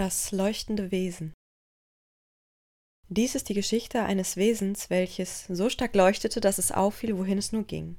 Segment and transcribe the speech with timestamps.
[0.00, 1.34] Das leuchtende Wesen
[3.10, 7.52] Dies ist die Geschichte eines Wesens, welches so stark leuchtete, dass es auffiel, wohin es
[7.52, 7.98] nur ging.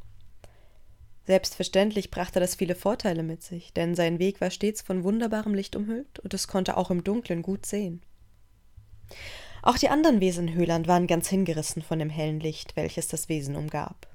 [1.27, 5.75] Selbstverständlich brachte das viele Vorteile mit sich, denn sein Weg war stets von wunderbarem Licht
[5.75, 8.01] umhüllt und es konnte auch im Dunklen gut sehen.
[9.61, 13.29] Auch die anderen Wesen in Höhland waren ganz hingerissen von dem hellen Licht, welches das
[13.29, 14.07] Wesen umgab.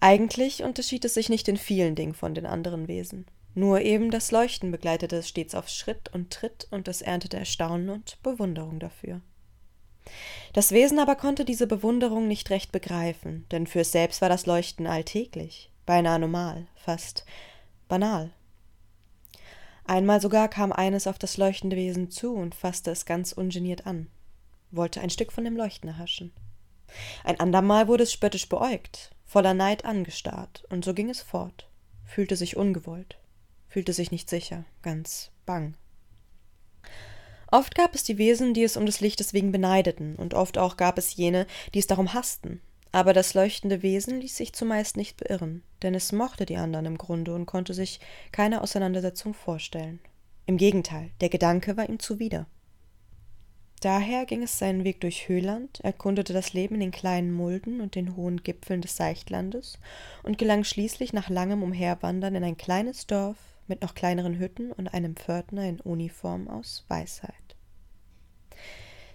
[0.00, 3.26] Eigentlich unterschied es sich nicht in vielen Dingen von den anderen Wesen.
[3.54, 7.90] Nur eben das Leuchten begleitete es stets auf Schritt und Tritt und es erntete Erstaunen
[7.90, 9.20] und Bewunderung dafür.
[10.52, 14.46] Das Wesen aber konnte diese Bewunderung nicht recht begreifen, denn für es selbst war das
[14.46, 17.24] Leuchten alltäglich, beinahe normal, fast
[17.88, 18.30] banal.
[19.84, 24.08] Einmal sogar kam eines auf das leuchtende Wesen zu und fasste es ganz ungeniert an,
[24.70, 26.32] wollte ein Stück von dem Leuchten erhaschen.
[27.24, 31.68] Ein andermal wurde es spöttisch beäugt, voller Neid angestarrt, und so ging es fort,
[32.04, 33.18] fühlte sich ungewollt,
[33.70, 35.74] fühlte sich nicht sicher, ganz bang.
[37.50, 40.76] Oft gab es die Wesen, die es um des Lichtes wegen beneideten, und oft auch
[40.76, 42.60] gab es jene, die es darum hassten.
[42.92, 46.98] Aber das leuchtende Wesen ließ sich zumeist nicht beirren, denn es mochte die anderen im
[46.98, 48.00] Grunde und konnte sich
[48.32, 50.00] keine Auseinandersetzung vorstellen.
[50.46, 52.46] Im Gegenteil, der Gedanke war ihm zuwider.
[53.80, 57.94] Daher ging es seinen Weg durch Höhland, erkundete das Leben in den kleinen Mulden und
[57.94, 59.78] den hohen Gipfeln des Seichtlandes
[60.22, 63.38] und gelang schließlich nach langem Umherwandern in ein kleines Dorf
[63.70, 67.32] mit noch kleineren Hütten und einem Pförtner in Uniform aus Weisheit.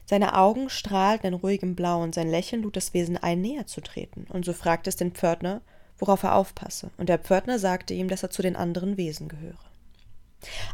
[0.05, 3.81] Seine Augen strahlten in ruhigem Blau und sein Lächeln lud das Wesen ein, näher zu
[3.81, 5.61] treten, und so fragte es den Pförtner,
[5.97, 9.59] worauf er aufpasse, und der Pförtner sagte ihm, dass er zu den anderen Wesen gehöre.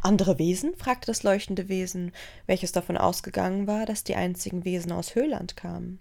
[0.01, 0.75] Andere Wesen?
[0.75, 2.11] fragte das leuchtende Wesen,
[2.45, 5.99] welches davon ausgegangen war, dass die einzigen Wesen aus Höhland kamen.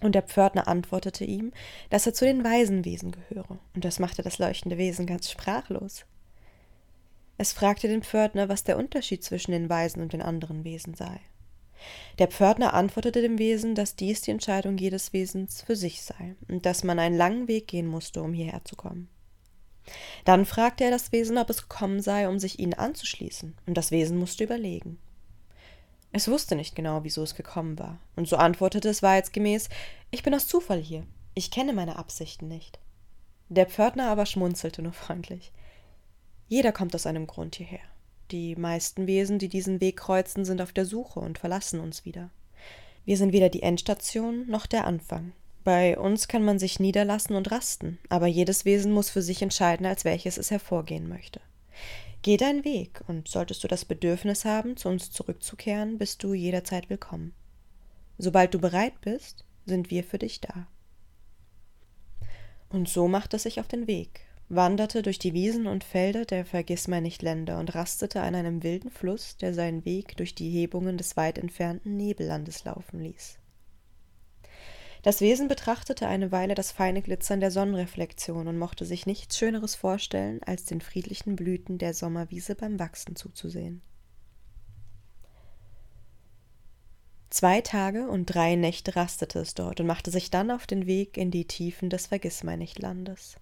[0.00, 1.52] Und der Pförtner antwortete ihm,
[1.90, 6.04] dass er zu den Waisenwesen gehöre, und das machte das leuchtende Wesen ganz sprachlos.
[7.40, 11.20] Es fragte den Pförtner, was der Unterschied zwischen den Weisen und den anderen Wesen sei.
[12.18, 16.66] Der Pförtner antwortete dem Wesen, dass dies die Entscheidung jedes Wesens für sich sei und
[16.66, 19.08] dass man einen langen Weg gehen musste, um hierher zu kommen.
[20.26, 23.90] Dann fragte er das Wesen, ob es gekommen sei, um sich ihnen anzuschließen, und das
[23.90, 24.98] Wesen musste überlegen.
[26.12, 29.70] Es wusste nicht genau, wieso es gekommen war, und so antwortete es wahrheitsgemäß
[30.10, 32.78] Ich bin aus Zufall hier, ich kenne meine Absichten nicht.
[33.48, 35.52] Der Pförtner aber schmunzelte nur freundlich.
[36.50, 37.78] Jeder kommt aus einem Grund hierher.
[38.32, 42.30] Die meisten Wesen, die diesen Weg kreuzen, sind auf der Suche und verlassen uns wieder.
[43.04, 45.30] Wir sind weder die Endstation noch der Anfang.
[45.62, 49.86] Bei uns kann man sich niederlassen und rasten, aber jedes Wesen muss für sich entscheiden,
[49.86, 51.40] als welches es hervorgehen möchte.
[52.22, 56.90] Geh deinen Weg, und solltest du das Bedürfnis haben, zu uns zurückzukehren, bist du jederzeit
[56.90, 57.32] willkommen.
[58.18, 60.66] Sobald du bereit bist, sind wir für dich da.
[62.70, 66.44] Und so macht es sich auf den Weg, wanderte durch die Wiesen und Felder der
[66.44, 71.38] Vergissmeinnicht-Länder und rastete an einem wilden Fluss, der seinen Weg durch die Hebungen des weit
[71.38, 73.38] entfernten Nebellandes laufen ließ.
[75.02, 79.76] Das Wesen betrachtete eine Weile das feine Glitzern der Sonnenreflexion und mochte sich nichts Schöneres
[79.76, 83.82] vorstellen, als den friedlichen Blüten der Sommerwiese beim Wachsen zuzusehen.
[87.30, 91.16] Zwei Tage und drei Nächte rastete es dort und machte sich dann auf den Weg
[91.16, 93.36] in die Tiefen des Vergissmeinnichtlandes.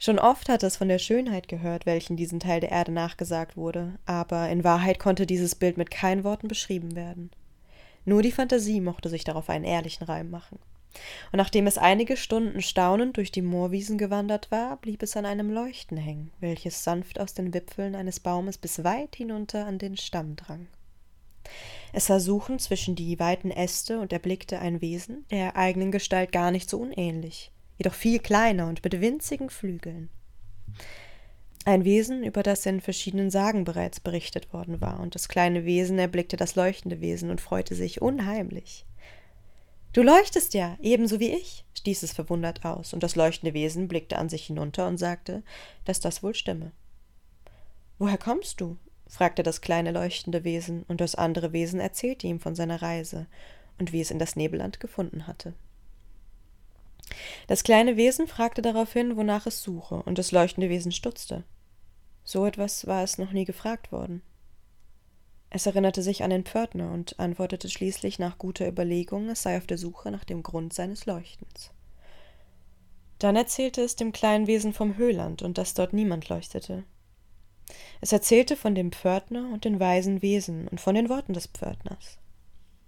[0.00, 3.98] Schon oft hatte es von der Schönheit gehört, welchen diesem Teil der Erde nachgesagt wurde,
[4.06, 7.30] aber in Wahrheit konnte dieses Bild mit keinen Worten beschrieben werden.
[8.04, 10.58] Nur die Fantasie mochte sich darauf einen ehrlichen Reim machen.
[11.32, 15.50] Und nachdem es einige Stunden staunend durch die Moorwiesen gewandert war, blieb es an einem
[15.50, 20.36] Leuchten hängen, welches sanft aus den Wipfeln eines Baumes bis weit hinunter an den Stamm
[20.36, 20.68] drang.
[21.92, 26.50] Es sah suchend zwischen die weiten Äste und erblickte ein Wesen, der eigenen Gestalt gar
[26.50, 30.10] nicht so unähnlich, jedoch viel kleiner und mit winzigen Flügeln.
[31.64, 35.98] Ein Wesen, über das in verschiedenen Sagen bereits berichtet worden war, und das kleine Wesen
[35.98, 38.86] erblickte das leuchtende Wesen und freute sich unheimlich.
[39.92, 44.18] Du leuchtest ja, ebenso wie ich, stieß es verwundert aus, und das leuchtende Wesen blickte
[44.18, 45.42] an sich hinunter und sagte,
[45.84, 46.72] dass das wohl stimme.
[47.98, 48.76] Woher kommst du?
[49.06, 53.26] fragte das kleine leuchtende Wesen, und das andere Wesen erzählte ihm von seiner Reise
[53.78, 55.54] und wie es in das Nebelland gefunden hatte.
[57.46, 61.44] Das kleine Wesen fragte daraufhin, wonach es suche, und das leuchtende Wesen stutzte.
[62.24, 64.22] So etwas war es noch nie gefragt worden.
[65.50, 69.66] Es erinnerte sich an den Pförtner und antwortete schließlich nach guter Überlegung, es sei auf
[69.66, 71.70] der Suche nach dem Grund seines Leuchtens.
[73.18, 76.84] Dann erzählte es dem kleinen Wesen vom Höhland und dass dort niemand leuchtete.
[78.00, 82.18] Es erzählte von dem Pförtner und den weisen Wesen und von den Worten des Pförtners.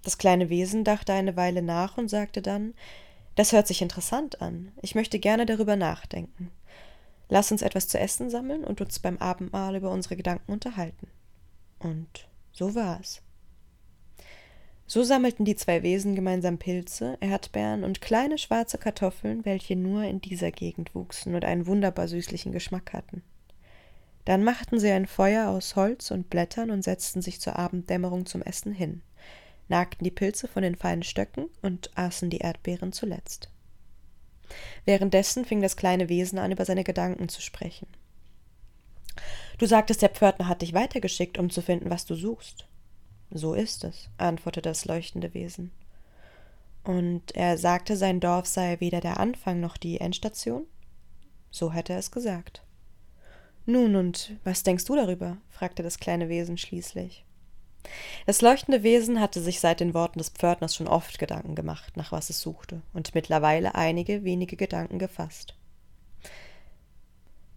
[0.03, 2.75] Das kleine Wesen dachte eine Weile nach und sagte dann
[3.35, 4.73] Das hört sich interessant an.
[4.83, 6.51] Ich möchte gerne darüber nachdenken.
[7.29, 11.09] Lass uns etwas zu essen sammeln und uns beim Abendmahl über unsere Gedanken unterhalten.
[11.79, 13.23] Und So war es.
[14.87, 20.21] So sammelten die zwei Wesen gemeinsam Pilze, Erdbeeren und kleine schwarze Kartoffeln, welche nur in
[20.21, 23.23] dieser Gegend wuchsen und einen wunderbar süßlichen Geschmack hatten.
[24.25, 28.43] Dann machten sie ein Feuer aus Holz und Blättern und setzten sich zur Abenddämmerung zum
[28.43, 29.03] Essen hin,
[29.71, 33.49] nagten die Pilze von den feinen Stöcken und aßen die Erdbeeren zuletzt.
[34.85, 37.87] Währenddessen fing das kleine Wesen an, über seine Gedanken zu sprechen.
[39.59, 42.67] Du sagtest, der Pförtner hat dich weitergeschickt, um zu finden, was du suchst.
[43.31, 45.71] So ist es, antwortete das leuchtende Wesen.
[46.83, 50.67] Und er sagte, sein Dorf sei weder der Anfang noch die Endstation?
[51.51, 52.63] So hätte er es gesagt.
[53.67, 55.37] Nun, und was denkst du darüber?
[55.49, 57.25] fragte das kleine Wesen schließlich.
[58.27, 62.13] Das leuchtende Wesen hatte sich seit den Worten des Pförtners schon oft Gedanken gemacht, nach
[62.13, 65.57] was es suchte, und mittlerweile einige wenige Gedanken gefasst.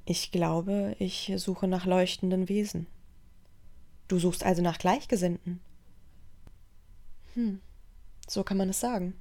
[0.06, 2.88] Ich glaube, ich suche nach leuchtenden Wesen,
[4.08, 5.60] Du suchst also nach Gleichgesinnten.
[7.34, 7.62] Hm,
[8.28, 9.16] so kann man es sagen.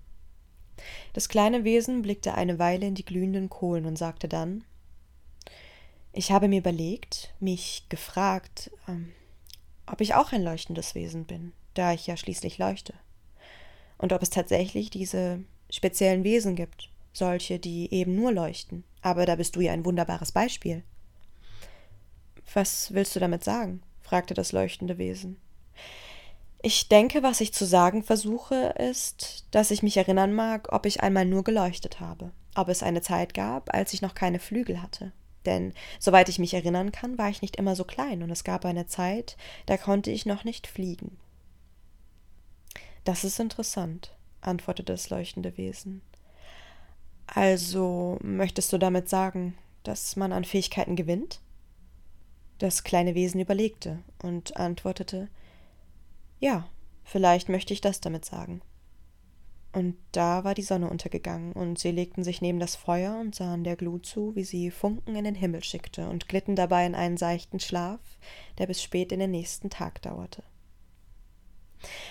[1.13, 4.65] Das kleine Wesen blickte eine Weile in die glühenden Kohlen und sagte dann
[6.13, 9.13] Ich habe mir überlegt, mich gefragt, ähm,
[9.87, 12.95] ob ich auch ein leuchtendes Wesen bin, da ich ja schließlich leuchte.
[13.99, 18.85] Und ob es tatsächlich diese speziellen Wesen gibt, solche, die eben nur leuchten.
[19.01, 20.83] Aber da bist du ja ein wunderbares Beispiel.
[22.55, 23.83] Was willst du damit sagen?
[24.01, 25.39] fragte das leuchtende Wesen.
[26.61, 31.03] Ich denke, was ich zu sagen versuche, ist, dass ich mich erinnern mag, ob ich
[31.03, 35.13] einmal nur geleuchtet habe, ob es eine Zeit gab, als ich noch keine Flügel hatte.
[35.47, 38.65] Denn, soweit ich mich erinnern kann, war ich nicht immer so klein, und es gab
[38.65, 39.37] eine Zeit,
[39.67, 41.19] da konnte ich noch nicht fliegen.
[43.05, 46.03] Das ist interessant, antwortete das leuchtende Wesen.
[47.27, 51.41] Also möchtest du damit sagen, dass man an Fähigkeiten gewinnt?
[52.59, 55.29] Das kleine Wesen überlegte und antwortete
[56.39, 56.69] Ja,
[57.03, 58.63] vielleicht möchte ich das damit sagen.
[59.73, 63.65] Und da war die Sonne untergegangen, und sie legten sich neben das Feuer und sahen
[63.65, 67.17] der Glut zu, wie sie Funken in den Himmel schickte, und glitten dabei in einen
[67.17, 68.01] seichten Schlaf,
[68.59, 70.43] der bis spät in den nächsten Tag dauerte.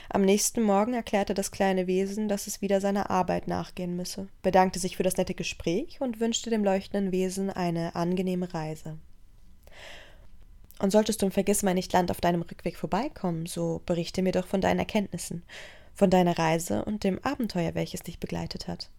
[0.09, 4.79] Am nächsten Morgen erklärte das kleine Wesen, dass es wieder seiner Arbeit nachgehen müsse, bedankte
[4.79, 8.97] sich für das nette Gespräch und wünschte dem leuchtenden Wesen eine angenehme Reise.
[10.79, 14.61] Und solltest du im Vergissmeinnicht Land auf deinem Rückweg vorbeikommen, so berichte mir doch von
[14.61, 15.43] deinen Erkenntnissen,
[15.93, 18.89] von deiner Reise und dem Abenteuer, welches dich begleitet hat.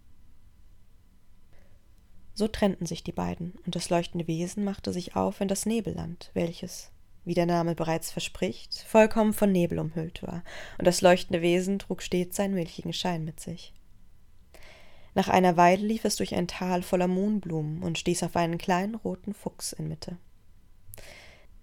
[2.34, 6.30] So trennten sich die beiden, und das leuchtende Wesen machte sich auf in das Nebelland,
[6.34, 6.90] welches,
[7.24, 10.42] wie der Name bereits verspricht, vollkommen von Nebel umhüllt war,
[10.78, 13.74] und das leuchtende Wesen trug stets seinen milchigen Schein mit sich.
[15.14, 18.94] Nach einer Weile lief es durch ein Tal voller Mohnblumen und stieß auf einen kleinen
[18.94, 20.16] roten Fuchs in Mitte.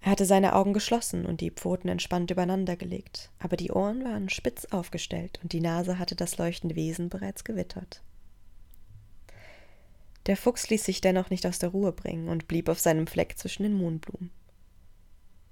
[0.02, 4.30] Er hatte seine Augen geschlossen und die Pfoten entspannt übereinander gelegt, aber die Ohren waren
[4.30, 8.02] spitz aufgestellt und die Nase hatte das leuchtende Wesen bereits gewittert.
[10.26, 13.38] Der Fuchs ließ sich dennoch nicht aus der Ruhe bringen und blieb auf seinem Fleck
[13.38, 14.30] zwischen den Mohnblumen.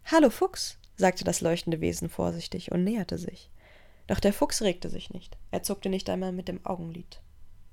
[0.04, 3.50] Hallo Fuchs, sagte das leuchtende Wesen vorsichtig und näherte sich.
[4.06, 7.20] Doch der Fuchs regte sich nicht, er zuckte nicht einmal mit dem Augenlid.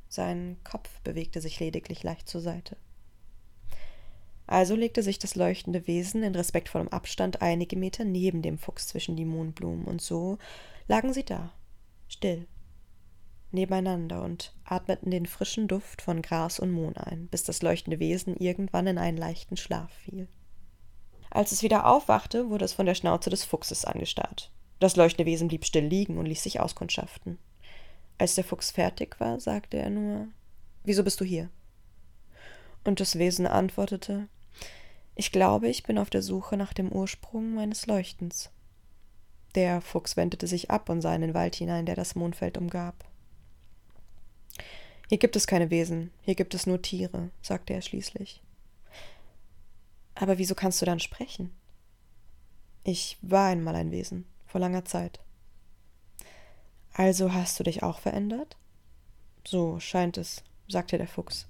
[0.10, 2.75] Sein Kopf bewegte sich lediglich leicht zur Seite.
[4.47, 9.15] Also legte sich das leuchtende Wesen in respektvollem Abstand einige Meter neben dem Fuchs zwischen
[9.15, 10.38] die Mohnblumen, und so
[10.88, 11.52] lagen sie da,
[12.07, 12.47] still,
[13.52, 18.35] nebeneinander und atmeten den frischen Duft von Gras und Mohn ein, bis das leuchtende Wesen
[18.37, 20.28] irgendwann in einen leichten Schlaf fiel.
[21.31, 24.52] Als es wieder aufwachte, wurde es von der Schnauze des Fuchses angestarrt.
[24.80, 27.40] Das leuchtende Wesen blieb still liegen und ließ sich auskundschaften.
[28.18, 30.28] Als der Fuchs fertig war, sagte er nur
[30.83, 31.49] Wieso bist du hier?
[32.83, 34.28] Und das Wesen antwortete
[35.16, 38.52] Ich glaube, ich bin auf der Suche nach dem Ursprung meines Leuchtens.
[39.56, 43.06] Der Fuchs wendete sich ab und sah in den Wald hinein, der das Mondfeld umgab.
[45.07, 48.42] Hier gibt es keine Wesen, hier gibt es nur Tiere, sagte er schließlich.
[50.16, 51.52] Aber wieso kannst du dann sprechen?
[52.84, 55.19] Ich war einmal ein Wesen, vor langer Zeit.
[56.94, 58.57] Also hast du dich auch verändert?
[59.45, 61.48] So scheint es, sagte der Fuchs.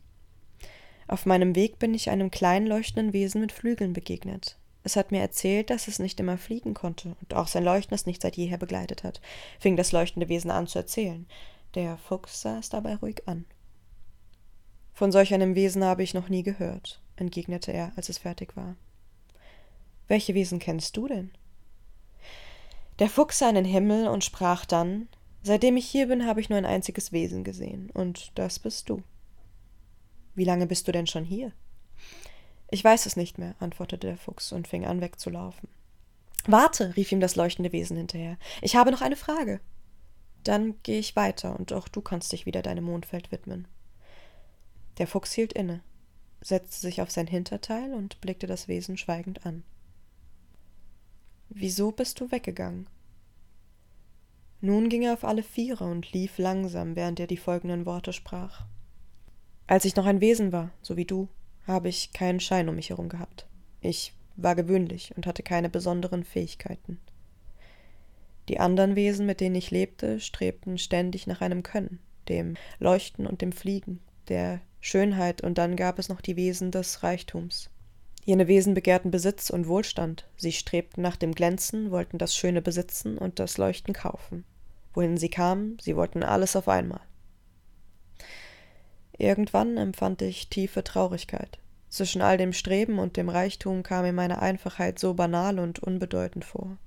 [1.07, 4.57] Auf meinem Weg bin ich einem kleinen leuchtenden Wesen mit Flügeln begegnet.
[4.83, 8.05] Es hat mir erzählt, dass es nicht immer fliegen konnte und auch sein Leuchten es
[8.05, 9.21] nicht seit jeher begleitet hat,
[9.59, 11.25] fing das leuchtende Wesen an zu erzählen.
[11.73, 13.45] Der Fuchs sah es dabei ruhig an.
[14.93, 18.75] Von solch einem Wesen habe ich noch nie gehört, entgegnete er, als es fertig war.
[20.07, 21.31] Welche Wesen kennst du denn?
[22.99, 25.07] Der Fuchs sah in den Himmel und sprach dann
[25.45, 29.03] Seitdem ich hier bin, habe ich nur ein einziges Wesen gesehen, und das bist du.
[30.35, 31.51] Wie lange bist du denn schon hier?
[32.69, 35.69] Ich weiß es nicht mehr, antwortete der Fuchs und fing an wegzulaufen.
[36.45, 38.37] Warte, rief ihm das leuchtende Wesen hinterher.
[38.61, 39.61] Ich habe noch eine Frage.
[40.43, 43.67] Dann gehe ich weiter, und auch du kannst dich wieder deinem Mondfeld widmen.
[44.97, 45.81] Der Fuchs hielt inne,
[46.41, 49.63] setzte sich auf sein Hinterteil und blickte das Wesen schweigend an.
[51.49, 52.87] Wieso bist du weggegangen?
[54.61, 58.65] Nun ging er auf alle Viere und lief langsam, während er die folgenden Worte sprach.
[59.67, 61.27] Als ich noch ein Wesen war, so wie du,
[61.65, 63.47] habe ich keinen Schein um mich herum gehabt.
[63.81, 66.99] Ich war gewöhnlich und hatte keine besonderen Fähigkeiten.
[68.47, 73.41] Die anderen Wesen, mit denen ich lebte, strebten ständig nach einem Können, dem Leuchten und
[73.41, 77.71] dem Fliegen, der Schönheit, und dann gab es noch die Wesen des Reichtums.
[78.23, 83.17] Jene Wesen begehrten Besitz und Wohlstand, sie strebten nach dem Glänzen, wollten das Schöne besitzen
[83.17, 84.43] und das Leuchten kaufen.
[84.93, 87.01] Wohin sie kamen, sie wollten alles auf einmal.
[89.17, 91.59] Irgendwann empfand ich tiefe Traurigkeit.
[91.89, 96.43] Zwischen all dem Streben und dem Reichtum kam mir meine Einfachheit so banal und unbedeutend
[96.43, 96.77] vor.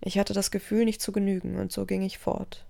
[0.00, 2.64] Ich hatte das Gefühl, nicht zu genügen, und so ging ich fort.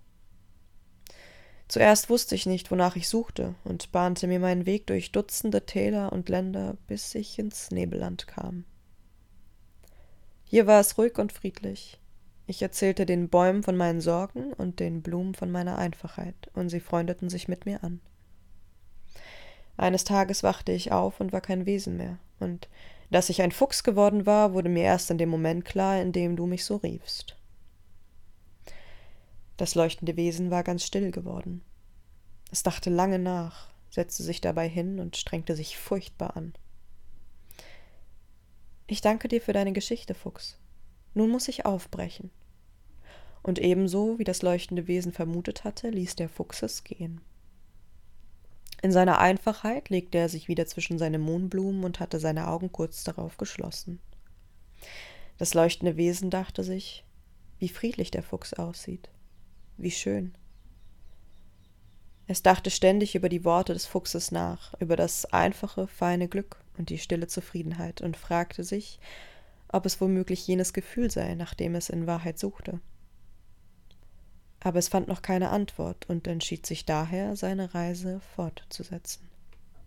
[1.69, 6.13] Zuerst wusste ich nicht, wonach ich suchte, und bahnte mir meinen Weg durch Dutzende Täler
[6.13, 8.65] und Länder, bis ich ins Nebelland kam.
[10.45, 12.01] Hier war es ruhig und friedlich.
[12.49, 16.81] Ich erzählte den Bäumen von meinen Sorgen und den Blumen von meiner Einfachheit, und sie
[16.81, 18.01] freundeten sich mit mir an.
[19.81, 22.69] Eines Tages wachte ich auf und war kein Wesen mehr, und
[23.11, 26.37] dass ich ein Fuchs geworden war, wurde mir erst in dem Moment klar, in dem
[26.37, 27.35] du mich so riefst.
[29.57, 31.63] Das leuchtende Wesen war ganz still geworden.
[32.53, 36.53] Es dachte lange nach, setzte sich dabei hin und strengte sich furchtbar an.
[38.87, 40.59] Ich danke dir für deine Geschichte, Fuchs.
[41.15, 42.31] Nun muss ich aufbrechen.
[43.43, 47.23] Und ebenso, wie das leuchtende Wesen vermutet hatte, ließ der Fuchs es gehen.
[48.83, 53.05] In seiner Einfachheit legte er sich wieder zwischen seine Mohnblumen und hatte seine Augen kurz
[53.05, 54.01] darauf geschlossen.
[55.37, 57.05] Das leuchtende Wesen dachte sich,
[57.59, 59.11] wie friedlich der Fuchs aussieht,
[59.77, 60.35] wie schön.
[62.27, 66.89] Es dachte ständig über die Worte des Fuchses nach, über das einfache, feine Glück und
[66.89, 68.99] die stille Zufriedenheit und fragte sich,
[69.69, 72.81] ob es womöglich jenes Gefühl sei, nach dem es in Wahrheit suchte
[74.61, 79.30] aber es fand noch keine Antwort und entschied sich daher, seine Reise fortzusetzen.